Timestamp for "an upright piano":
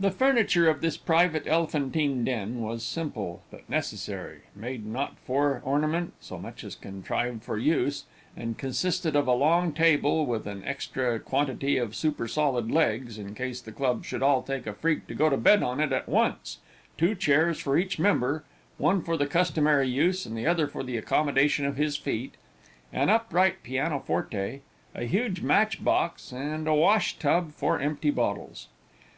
22.90-23.98